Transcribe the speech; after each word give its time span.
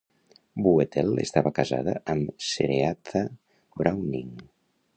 Buetel 0.67 1.11
estava 1.23 1.51
casat 1.59 2.09
amb 2.15 2.33
Cereatha 2.47 3.21
Browning. 3.83 4.33